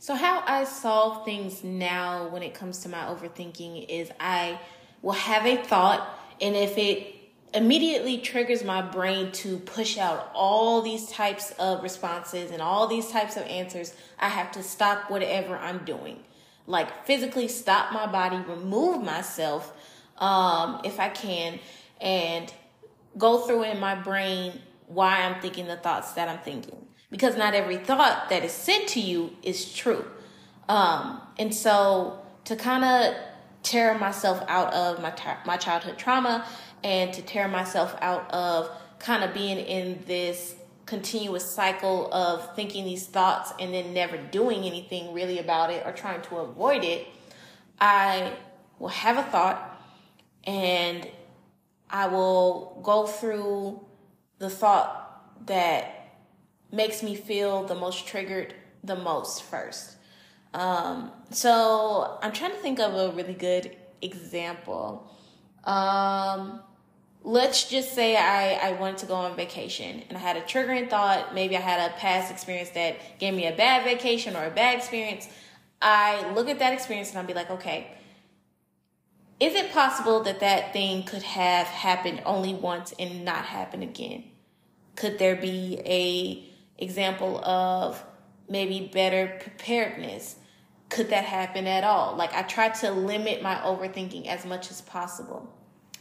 So, 0.00 0.14
how 0.14 0.44
I 0.46 0.62
solve 0.62 1.24
things 1.24 1.64
now 1.64 2.28
when 2.28 2.44
it 2.44 2.54
comes 2.54 2.78
to 2.80 2.88
my 2.88 2.98
overthinking 2.98 3.86
is 3.88 4.12
I 4.20 4.60
will 5.02 5.12
have 5.12 5.44
a 5.44 5.56
thought, 5.56 6.08
and 6.40 6.54
if 6.54 6.78
it 6.78 7.16
immediately 7.52 8.18
triggers 8.18 8.62
my 8.62 8.80
brain 8.80 9.32
to 9.32 9.58
push 9.58 9.98
out 9.98 10.30
all 10.34 10.82
these 10.82 11.10
types 11.10 11.50
of 11.58 11.82
responses 11.82 12.52
and 12.52 12.62
all 12.62 12.86
these 12.86 13.10
types 13.10 13.36
of 13.36 13.42
answers, 13.44 13.92
I 14.20 14.28
have 14.28 14.52
to 14.52 14.62
stop 14.62 15.10
whatever 15.10 15.56
I'm 15.56 15.84
doing. 15.84 16.22
Like 16.68 17.04
physically 17.04 17.48
stop 17.48 17.92
my 17.92 18.06
body, 18.06 18.36
remove 18.36 19.02
myself 19.02 19.72
um, 20.18 20.80
if 20.84 21.00
I 21.00 21.08
can, 21.08 21.58
and 22.00 22.52
go 23.16 23.38
through 23.38 23.64
in 23.64 23.80
my 23.80 23.96
brain 23.96 24.60
why 24.86 25.22
I'm 25.22 25.40
thinking 25.40 25.66
the 25.66 25.76
thoughts 25.76 26.12
that 26.12 26.28
I'm 26.28 26.38
thinking 26.38 26.87
because 27.10 27.36
not 27.36 27.54
every 27.54 27.78
thought 27.78 28.28
that 28.28 28.44
is 28.44 28.52
sent 28.52 28.88
to 28.88 29.00
you 29.00 29.36
is 29.42 29.72
true. 29.72 30.04
Um, 30.68 31.20
and 31.38 31.54
so 31.54 32.20
to 32.44 32.56
kind 32.56 32.84
of 32.84 33.14
tear 33.62 33.98
myself 33.98 34.42
out 34.48 34.72
of 34.72 35.00
my 35.00 35.12
my 35.44 35.56
childhood 35.56 35.98
trauma 35.98 36.46
and 36.84 37.12
to 37.12 37.22
tear 37.22 37.48
myself 37.48 37.96
out 38.00 38.30
of 38.30 38.70
kind 38.98 39.24
of 39.24 39.32
being 39.34 39.58
in 39.58 40.02
this 40.06 40.54
continuous 40.86 41.44
cycle 41.44 42.12
of 42.12 42.54
thinking 42.56 42.84
these 42.84 43.06
thoughts 43.06 43.52
and 43.60 43.74
then 43.74 43.92
never 43.92 44.16
doing 44.16 44.64
anything 44.64 45.12
really 45.12 45.38
about 45.38 45.70
it 45.70 45.84
or 45.84 45.92
trying 45.92 46.22
to 46.22 46.38
avoid 46.38 46.82
it, 46.82 47.06
I 47.80 48.32
will 48.78 48.88
have 48.88 49.18
a 49.18 49.22
thought 49.22 49.82
and 50.44 51.06
I 51.90 52.06
will 52.06 52.80
go 52.82 53.06
through 53.06 53.84
the 54.38 54.48
thought 54.48 55.46
that 55.46 55.97
makes 56.70 57.02
me 57.02 57.14
feel 57.14 57.64
the 57.64 57.74
most 57.74 58.06
triggered 58.06 58.54
the 58.84 58.96
most 58.96 59.42
first. 59.42 59.96
Um, 60.54 61.10
so 61.30 62.18
I'm 62.22 62.32
trying 62.32 62.52
to 62.52 62.56
think 62.58 62.80
of 62.80 62.94
a 62.94 63.14
really 63.14 63.34
good 63.34 63.76
example. 64.00 65.10
Um, 65.64 66.60
let's 67.22 67.68
just 67.68 67.94
say 67.94 68.16
I, 68.16 68.54
I 68.54 68.72
wanted 68.72 68.98
to 68.98 69.06
go 69.06 69.14
on 69.14 69.36
vacation 69.36 70.02
and 70.08 70.16
I 70.16 70.20
had 70.20 70.36
a 70.36 70.42
triggering 70.42 70.88
thought. 70.88 71.34
Maybe 71.34 71.56
I 71.56 71.60
had 71.60 71.90
a 71.90 71.94
past 71.94 72.30
experience 72.30 72.70
that 72.70 72.96
gave 73.18 73.34
me 73.34 73.46
a 73.46 73.54
bad 73.54 73.84
vacation 73.84 74.36
or 74.36 74.44
a 74.46 74.50
bad 74.50 74.78
experience. 74.78 75.28
I 75.82 76.32
look 76.32 76.48
at 76.48 76.58
that 76.60 76.72
experience 76.72 77.10
and 77.10 77.18
I'll 77.18 77.26
be 77.26 77.34
like, 77.34 77.50
okay, 77.50 77.88
is 79.40 79.54
it 79.54 79.72
possible 79.72 80.22
that 80.24 80.40
that 80.40 80.72
thing 80.72 81.04
could 81.04 81.22
have 81.22 81.66
happened 81.66 82.22
only 82.24 82.54
once 82.54 82.92
and 82.98 83.24
not 83.24 83.44
happen 83.44 83.82
again? 83.82 84.24
Could 84.96 85.18
there 85.18 85.36
be 85.36 85.80
a 85.84 86.44
example 86.78 87.44
of 87.44 88.02
maybe 88.48 88.90
better 88.92 89.38
preparedness. 89.40 90.36
Could 90.88 91.10
that 91.10 91.24
happen 91.24 91.66
at 91.66 91.84
all? 91.84 92.16
Like 92.16 92.32
I 92.34 92.42
try 92.42 92.70
to 92.70 92.90
limit 92.90 93.42
my 93.42 93.56
overthinking 93.56 94.26
as 94.26 94.46
much 94.46 94.70
as 94.70 94.80
possible. 94.80 95.54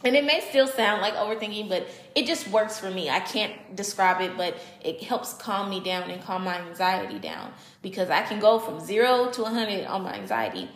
And 0.03 0.15
it 0.15 0.23
may 0.23 0.41
still 0.41 0.67
sound 0.67 1.01
like 1.01 1.15
overthinking, 1.15 1.69
but 1.69 1.87
it 2.13 2.27
just 2.27 2.47
works 2.49 2.79
for 2.79 2.91
me. 2.91 3.09
I 3.09 3.19
can't 3.19 3.75
describe 3.75 4.21
it, 4.21 4.37
but 4.37 4.55
it 4.81 5.01
helps 5.01 5.33
calm 5.33 5.69
me 5.71 5.79
down 5.79 6.11
and 6.11 6.21
calm 6.21 6.43
my 6.43 6.59
anxiety 6.59 7.17
down 7.17 7.51
because 7.81 8.09
I 8.09 8.21
can 8.21 8.39
go 8.39 8.59
from 8.59 8.79
zero 8.79 9.31
to 9.31 9.41
100 9.41 9.85
on 9.85 10.03
my 10.03 10.13
anxiety. 10.13 10.69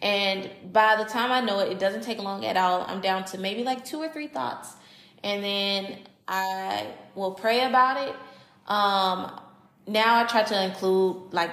And 0.00 0.50
by 0.72 0.96
the 0.96 1.04
time 1.04 1.30
I 1.30 1.40
know 1.40 1.60
it, 1.60 1.70
it 1.70 1.78
doesn't 1.78 2.02
take 2.02 2.18
long 2.18 2.44
at 2.44 2.56
all. 2.56 2.84
I'm 2.86 3.00
down 3.00 3.24
to 3.26 3.38
maybe 3.38 3.62
like 3.62 3.84
two 3.84 3.98
or 3.98 4.08
three 4.08 4.26
thoughts. 4.26 4.74
And 5.22 5.42
then 5.44 5.98
I 6.26 6.88
will 7.14 7.32
pray 7.32 7.64
about 7.64 8.08
it 8.08 8.16
um, 8.66 9.30
now 9.86 10.20
I 10.20 10.24
try 10.24 10.42
to 10.42 10.64
include 10.64 11.32
like 11.32 11.50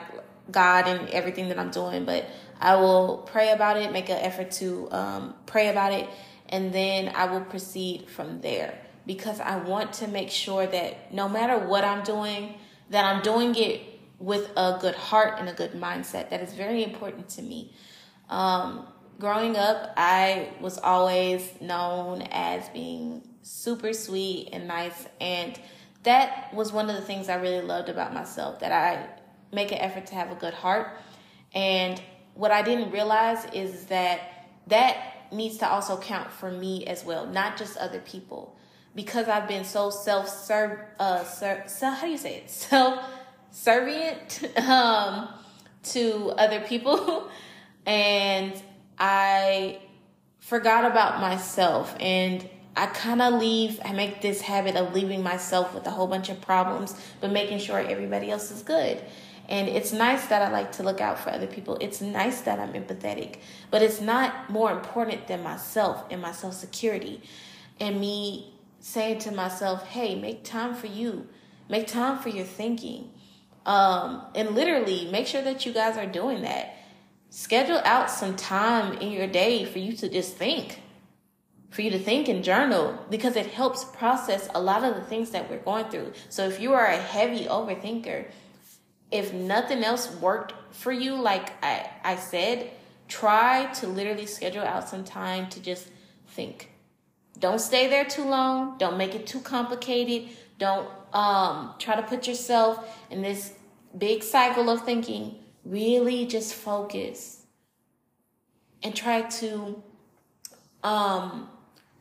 God 0.52 0.88
in 0.88 1.10
everything 1.10 1.50
that 1.50 1.60
I'm 1.60 1.72
doing, 1.72 2.06
but 2.06 2.26
I 2.60 2.76
will 2.76 3.18
pray 3.26 3.52
about 3.52 3.78
it, 3.78 3.92
make 3.92 4.10
an 4.10 4.18
effort 4.18 4.52
to 4.52 4.90
um, 4.92 5.34
pray 5.46 5.70
about 5.70 5.94
it, 5.94 6.10
and 6.50 6.74
then 6.74 7.12
I 7.16 7.26
will 7.26 7.42
proceed 7.42 8.10
from 8.10 8.42
there 8.42 8.78
because 9.06 9.40
I 9.40 9.58
want 9.58 9.94
to 9.94 10.08
make 10.08 10.30
sure 10.30 10.66
that 10.66 11.14
no 11.14 11.28
matter 11.28 11.58
what 11.58 11.84
I'm 11.84 12.04
doing, 12.04 12.56
that 12.90 13.06
I'm 13.06 13.22
doing 13.22 13.56
it 13.56 13.82
with 14.20 14.50
a 14.56 14.78
good 14.80 14.96
heart 14.96 15.40
and 15.40 15.50
a 15.50 15.54
good 15.54 15.74
mindset. 15.74 16.30
That 16.30 16.42
is 16.42 16.54
very 16.54 16.84
important 16.84 17.28
to 17.30 17.42
me. 17.42 17.74
Um, 18.30 18.88
growing 19.20 19.58
up, 19.58 19.94
I 19.98 20.50
was 20.62 20.78
always 20.78 21.50
known 21.60 22.22
as 22.32 22.70
being 22.70 23.28
super 23.42 23.92
sweet 23.92 24.50
and 24.54 24.68
nice 24.68 25.08
and 25.20 25.60
that 26.04 26.54
was 26.54 26.72
one 26.72 26.90
of 26.90 26.96
the 26.96 27.02
things 27.02 27.30
I 27.30 27.36
really 27.36 27.66
loved 27.66 27.90
about 27.90 28.14
myself 28.14 28.60
that 28.60 28.72
I 28.72 29.08
make 29.54 29.72
an 29.72 29.78
effort 29.80 30.08
to 30.08 30.16
have 30.16 30.32
a 30.32 30.36
good 30.36 30.54
heart. 30.54 30.98
And 31.54 32.02
what 32.34 32.52
I 32.52 32.62
didn't 32.62 32.92
realize 32.92 33.46
is 33.54 33.86
that 33.86 34.22
that 34.68 35.32
needs 35.32 35.58
to 35.58 35.68
also 35.68 35.98
count 35.98 36.32
for 36.32 36.52
me 36.52 36.86
as 36.86 37.04
well, 37.04 37.26
not 37.26 37.58
just 37.58 37.78
other 37.78 38.00
people. 38.00 38.56
Because 38.96 39.28
I've 39.28 39.48
been 39.48 39.66
so 39.66 39.90
self 39.90 40.30
serve, 40.30 40.80
uh, 41.00 41.24
ser- 41.24 41.64
so, 41.68 41.90
how 41.90 42.06
do 42.06 42.12
you 42.12 42.18
say 42.18 42.36
it? 42.36 42.50
Self 42.52 43.04
servient 43.52 44.60
um, 44.68 45.30
to 45.84 46.32
other 46.38 46.60
people, 46.60 47.28
and 47.88 48.54
I 49.00 49.80
forgot 50.40 50.86
about 50.86 51.20
myself 51.20 51.96
and 52.00 52.48
I 52.76 52.88
kind 52.88 53.22
of 53.22 53.40
leave, 53.40 53.80
I 53.86 53.94
make 53.94 54.22
this 54.22 54.42
habit 54.42 54.76
of 54.76 54.94
leaving 54.94 55.22
myself 55.22 55.74
with 55.74 55.86
a 55.86 55.92
whole 55.92 56.08
bunch 56.08 56.30
of 56.30 56.42
problems, 56.42 57.00
but 57.22 57.32
making 57.32 57.60
sure 57.60 57.78
everybody 57.78 58.32
else 58.32 58.50
is 58.50 58.64
good. 58.64 59.00
And 59.50 59.68
it's 59.68 59.92
nice 59.92 60.26
that 60.28 60.42
I 60.42 60.52
like 60.52 60.72
to 60.74 60.84
look 60.84 61.02
out 61.02 61.20
for 61.20 61.30
other 61.30 61.48
people. 61.48 61.78
It's 61.82 62.02
nice 62.02 62.42
that 62.42 62.60
I'm 62.60 62.74
empathetic, 62.74 63.38
but 63.70 63.82
it's 63.82 64.02
not 64.02 64.50
more 64.50 64.72
important 64.72 65.28
than 65.28 65.44
myself 65.44 66.06
and 66.10 66.22
my 66.22 66.32
self 66.32 66.54
security. 66.54 67.22
And 67.80 68.00
me 68.00 68.54
saying 68.80 69.20
to 69.20 69.32
myself, 69.32 69.86
hey, 69.88 70.16
make 70.16 70.44
time 70.44 70.74
for 70.74 70.88
you, 70.88 71.28
make 71.70 71.88
time 71.88 72.20
for 72.20 72.30
your 72.30 72.46
thinking. 72.46 73.12
Um, 73.66 74.24
and 74.36 74.52
literally 74.52 75.10
make 75.12 75.28
sure 75.28 75.42
that 75.42 75.66
you 75.66 75.74
guys 75.74 75.98
are 75.98 76.06
doing 76.06 76.42
that. 76.42 76.76
Schedule 77.30 77.82
out 77.86 78.10
some 78.10 78.36
time 78.36 78.94
in 78.94 79.12
your 79.12 79.28
day 79.28 79.66
for 79.66 79.80
you 79.80 79.94
to 79.94 80.10
just 80.10 80.36
think 80.36 80.83
for 81.74 81.82
you 81.82 81.90
to 81.90 81.98
think 81.98 82.28
and 82.28 82.44
journal 82.44 83.04
because 83.10 83.36
it 83.36 83.48
helps 83.48 83.84
process 83.84 84.48
a 84.54 84.62
lot 84.62 84.84
of 84.84 84.94
the 84.94 85.02
things 85.02 85.32
that 85.32 85.50
we're 85.50 85.58
going 85.58 85.86
through. 85.86 86.14
So 86.30 86.46
if 86.46 86.62
you 86.62 86.74
are 86.74 86.86
a 86.86 86.98
heavy 86.98 87.46
overthinker, 87.46 88.26
if 89.10 89.34
nothing 89.34 89.84
else 89.84 90.16
worked 90.18 90.54
for 90.70 90.92
you, 90.92 91.16
like 91.16 91.52
I, 91.64 91.90
I 92.04 92.16
said, 92.18 92.70
try 93.08 93.66
to 93.74 93.88
literally 93.88 94.28
schedule 94.28 94.62
out 94.62 94.88
some 94.88 95.04
time 95.04 95.50
to 95.50 95.60
just 95.60 95.88
think. 96.28 96.70
Don't 97.40 97.60
stay 97.60 97.88
there 97.88 98.06
too 98.06 98.24
long. 98.24 98.78
Don't 98.78 98.96
make 98.96 99.16
it 99.16 99.26
too 99.26 99.40
complicated. 99.40 100.30
Don't 100.60 100.88
um, 101.12 101.74
try 101.80 101.96
to 101.96 102.04
put 102.04 102.28
yourself 102.28 103.04
in 103.10 103.24
this 103.24 103.52
big 103.98 104.22
cycle 104.22 104.70
of 104.70 104.86
thinking. 104.86 105.40
Really 105.66 106.28
just 106.28 106.54
focus 106.54 107.48
and 108.84 108.96
try 108.96 109.22
to 109.22 109.82
um, 110.84 111.50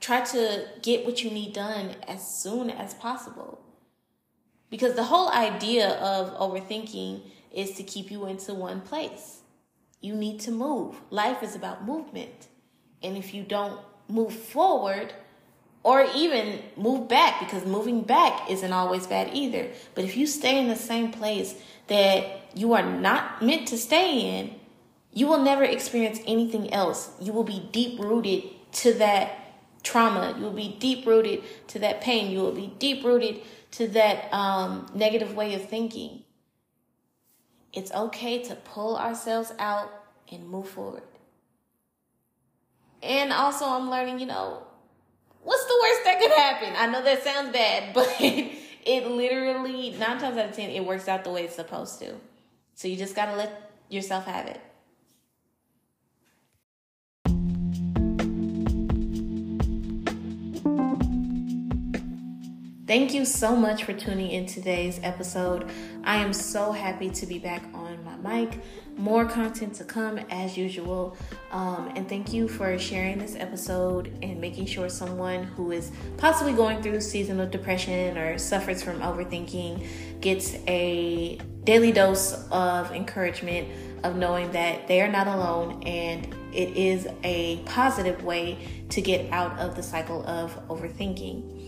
try 0.03 0.21
to 0.21 0.67
get 0.83 1.07
what 1.07 1.25
you 1.25 1.31
need 1.31 1.55
done 1.55 1.95
as 2.07 2.27
soon 2.43 2.69
as 2.69 2.93
possible. 2.93 3.61
Because 4.69 4.95
the 4.95 5.05
whole 5.05 5.31
idea 5.31 5.89
of 5.89 6.37
overthinking 6.39 7.23
is 7.51 7.73
to 7.73 7.83
keep 7.83 8.11
you 8.11 8.27
into 8.27 8.53
one 8.53 8.81
place. 8.81 9.41
You 10.01 10.15
need 10.15 10.41
to 10.41 10.51
move. 10.51 10.97
Life 11.11 11.43
is 11.43 11.55
about 11.55 11.87
movement. 11.87 12.49
And 13.03 13.17
if 13.17 13.33
you 13.33 13.43
don't 13.45 13.81
move 14.09 14.35
forward, 14.35 15.15
or 15.85 16.07
even 16.15 16.61
move 16.77 17.09
back, 17.09 17.41
because 17.41 17.65
moving 17.67 18.03
back 18.03 18.49
isn't 18.51 18.73
always 18.73 19.07
bad 19.07 19.31
either. 19.33 19.69
But 19.95 20.05
if 20.05 20.17
you 20.17 20.27
stay 20.27 20.59
in 20.59 20.69
the 20.69 20.77
same 20.77 21.11
place 21.11 21.55
that 21.89 22.25
you 22.55 22.73
are 22.75 22.85
not 22.85 23.43
meant 23.43 23.67
to 23.69 23.79
stay 23.79 24.39
in, 24.39 24.55
you 25.13 25.27
will 25.27 25.43
never 25.43 25.65
experience 25.65 26.21
anything 26.27 26.73
else. 26.73 27.11
You 27.21 27.33
will 27.33 27.45
be 27.45 27.69
deep 27.73 27.99
rooted 27.99 28.45
to 28.75 28.95
that 28.95 29.42
trauma. 29.83 30.35
You 30.37 30.45
will 30.45 30.53
be 30.53 30.77
deep 30.79 31.07
rooted 31.07 31.43
to 31.69 31.79
that 31.81 32.01
pain. 32.01 32.31
You 32.31 32.41
will 32.41 32.53
be 32.53 32.73
deep 32.79 33.05
rooted 33.05 33.41
to 33.73 33.89
that 33.89 34.33
um, 34.33 34.87
negative 34.95 35.35
way 35.35 35.55
of 35.55 35.69
thinking. 35.69 36.25
It's 37.73 37.91
okay 37.93 38.43
to 38.45 38.55
pull 38.55 38.97
ourselves 38.97 39.53
out 39.59 39.91
and 40.31 40.49
move 40.49 40.69
forward. 40.69 41.03
And 43.03 43.33
also, 43.33 43.67
I'm 43.67 43.91
learning, 43.91 44.21
you 44.21 44.27
know, 44.27 44.63
what's 45.43 45.65
the 45.65 45.79
worst 45.83 46.05
that 46.05 46.21
could 46.21 46.31
happen? 46.31 46.75
I 46.77 46.87
know 46.87 47.03
that 47.03 47.25
sounds 47.25 47.53
bad, 47.53 47.95
but 47.95 48.15
it 48.21 49.07
literally, 49.07 49.91
nine 49.91 50.19
times 50.19 50.37
out 50.37 50.51
of 50.51 50.57
ten, 50.57 50.71
it 50.71 50.85
works 50.85 51.09
out 51.09 51.25
the 51.25 51.31
way 51.31 51.45
it's 51.45 51.57
supposed 51.57 51.99
to. 52.01 52.15
So 52.75 52.89
you 52.89 52.97
just 52.97 53.17
gotta 53.17 53.37
let 53.37 53.71
yourself 53.89 54.27
have 54.27 54.47
it. 54.47 54.61
Thank 62.93 63.15
you 63.15 63.25
so 63.25 63.57
much 63.57 63.85
for 63.85 63.95
tuning 63.95 64.33
in 64.33 64.45
today's 64.45 65.01
episode. 65.03 65.71
I 66.05 66.17
am 66.17 66.35
so 66.35 66.73
happy 66.73 67.09
to 67.09 67.25
be 67.25 67.39
back 67.39 67.63
on 67.73 68.05
my 68.05 68.17
mic. 68.45 68.61
More 68.99 69.25
content 69.25 69.73
to 69.77 69.85
come 69.85 70.19
as 70.29 70.59
usual. 70.59 71.17
Um, 71.53 71.91
and 71.97 72.07
thank 72.07 72.35
you 72.35 72.49
for 72.49 72.79
sharing 72.79 73.17
this 73.17 73.35
episode 73.35 74.13
and 74.23 74.39
making 74.39 74.67
sure 74.67 74.91
someone 74.91 75.45
who 75.45 75.73
is 75.73 75.91
possibly 76.19 76.53
going 76.53 76.83
through 76.83 77.01
seasonal 77.01 77.49
depression 77.49 78.19
or 78.19 78.37
suffers 78.37 78.83
from 78.83 79.01
overthinking 79.01 80.21
gets 80.21 80.57
a 80.69 81.39
daily 81.65 81.93
dose 81.93 82.47
of 82.51 82.93
encouragement 82.93 83.69
of 84.05 84.17
knowing 84.17 84.53
that 84.53 84.87
they 84.87 85.01
are 85.01 85.09
not 85.09 85.27
alone 85.27 85.83
and 85.85 86.27
it 86.53 86.77
is 86.77 87.09
a 87.25 87.57
positive 87.65 88.23
way 88.23 88.85
to 88.91 89.01
get 89.01 89.33
out 89.33 89.59
of 89.59 89.77
the 89.77 89.83
cycle 89.83 90.27
of 90.27 90.55
overthinking. 90.69 91.62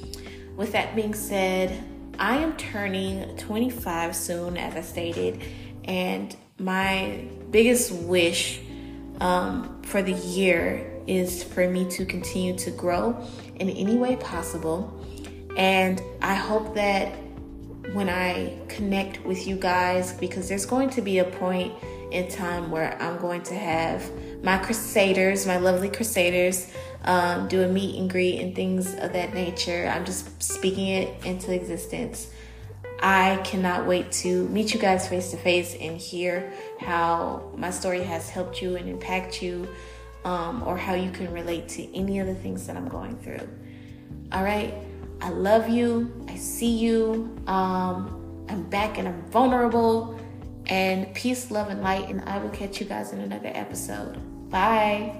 With 0.56 0.72
that 0.72 0.94
being 0.94 1.14
said, 1.14 1.82
I 2.18 2.36
am 2.36 2.56
turning 2.56 3.36
25 3.36 4.14
soon, 4.14 4.56
as 4.56 4.74
I 4.74 4.82
stated, 4.82 5.42
and 5.84 6.34
my 6.58 7.26
biggest 7.50 7.90
wish 7.92 8.60
um, 9.20 9.82
for 9.82 10.02
the 10.02 10.12
year 10.12 10.92
is 11.06 11.42
for 11.42 11.68
me 11.68 11.88
to 11.90 12.04
continue 12.04 12.56
to 12.58 12.70
grow 12.70 13.16
in 13.56 13.68
any 13.68 13.96
way 13.96 14.16
possible. 14.16 15.04
And 15.56 16.00
I 16.22 16.34
hope 16.34 16.74
that 16.74 17.14
when 17.92 18.08
I 18.08 18.56
connect 18.68 19.24
with 19.24 19.46
you 19.46 19.56
guys, 19.56 20.12
because 20.14 20.48
there's 20.48 20.66
going 20.66 20.90
to 20.90 21.02
be 21.02 21.18
a 21.18 21.24
point 21.24 21.74
in 22.10 22.28
time 22.28 22.70
where 22.70 23.00
I'm 23.02 23.18
going 23.18 23.42
to 23.42 23.54
have 23.54 24.08
my 24.44 24.58
crusaders, 24.58 25.46
my 25.46 25.56
lovely 25.56 25.88
crusaders, 25.88 26.70
um, 27.04 27.48
do 27.48 27.62
a 27.62 27.68
meet 27.68 27.98
and 27.98 28.10
greet 28.10 28.40
and 28.40 28.54
things 28.54 28.94
of 28.94 29.12
that 29.14 29.32
nature. 29.32 29.90
I'm 29.92 30.04
just 30.04 30.42
speaking 30.42 30.88
it 30.88 31.24
into 31.24 31.52
existence. 31.52 32.30
I 33.00 33.40
cannot 33.44 33.86
wait 33.86 34.12
to 34.12 34.48
meet 34.48 34.72
you 34.72 34.80
guys 34.80 35.08
face 35.08 35.30
to 35.30 35.36
face 35.38 35.74
and 35.80 35.98
hear 35.98 36.52
how 36.78 37.50
my 37.56 37.70
story 37.70 38.02
has 38.02 38.28
helped 38.28 38.62
you 38.62 38.76
and 38.76 38.88
impact 38.88 39.42
you, 39.42 39.66
um, 40.24 40.62
or 40.62 40.76
how 40.76 40.94
you 40.94 41.10
can 41.10 41.32
relate 41.32 41.68
to 41.70 41.96
any 41.96 42.18
of 42.20 42.26
the 42.26 42.34
things 42.34 42.66
that 42.66 42.76
I'm 42.76 42.88
going 42.88 43.16
through. 43.18 43.48
All 44.32 44.44
right, 44.44 44.74
I 45.20 45.30
love 45.30 45.68
you. 45.68 46.26
I 46.28 46.36
see 46.36 46.78
you. 46.78 47.34
Um, 47.46 48.46
I'm 48.48 48.62
back 48.64 48.98
and 48.98 49.08
I'm 49.08 49.22
vulnerable. 49.30 50.18
And 50.66 51.12
peace, 51.14 51.50
love, 51.50 51.68
and 51.68 51.82
light. 51.82 52.08
And 52.08 52.22
I 52.22 52.38
will 52.38 52.50
catch 52.50 52.80
you 52.80 52.86
guys 52.86 53.12
in 53.12 53.20
another 53.20 53.50
episode. 53.54 54.18
Bye. 54.54 55.10